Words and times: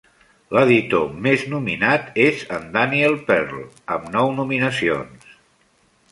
L'editor 0.57 1.03
més 1.25 1.41
nominat 1.49 2.07
és 2.23 2.41
en 2.57 2.65
Daniel 2.77 3.13
Pearl, 3.27 3.59
amb 3.97 4.09
nou 4.15 4.33
nominacions. 4.39 5.29